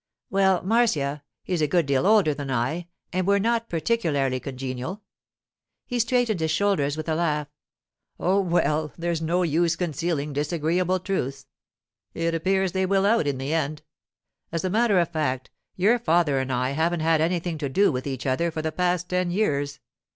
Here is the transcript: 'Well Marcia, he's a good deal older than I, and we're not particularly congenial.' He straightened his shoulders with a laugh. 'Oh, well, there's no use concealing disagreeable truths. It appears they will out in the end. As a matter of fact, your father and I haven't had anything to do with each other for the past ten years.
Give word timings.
'Well 0.31 0.63
Marcia, 0.63 1.21
he's 1.43 1.61
a 1.61 1.67
good 1.67 1.85
deal 1.85 2.07
older 2.07 2.33
than 2.33 2.49
I, 2.49 2.87
and 3.13 3.27
we're 3.27 3.37
not 3.37 3.69
particularly 3.69 4.39
congenial.' 4.39 5.03
He 5.85 5.99
straightened 5.99 6.39
his 6.39 6.49
shoulders 6.49 6.97
with 6.97 7.07
a 7.07 7.13
laugh. 7.13 7.47
'Oh, 8.19 8.41
well, 8.41 8.91
there's 8.97 9.21
no 9.21 9.43
use 9.43 9.75
concealing 9.75 10.33
disagreeable 10.33 10.99
truths. 10.99 11.45
It 12.15 12.33
appears 12.33 12.71
they 12.71 12.87
will 12.87 13.05
out 13.05 13.27
in 13.27 13.37
the 13.37 13.53
end. 13.53 13.83
As 14.51 14.63
a 14.63 14.71
matter 14.71 14.97
of 14.99 15.11
fact, 15.11 15.51
your 15.75 15.99
father 15.99 16.39
and 16.39 16.51
I 16.51 16.71
haven't 16.71 17.01
had 17.01 17.21
anything 17.21 17.59
to 17.59 17.69
do 17.69 17.91
with 17.91 18.07
each 18.07 18.25
other 18.25 18.49
for 18.49 18.63
the 18.63 18.71
past 18.71 19.07
ten 19.07 19.29
years. 19.29 19.81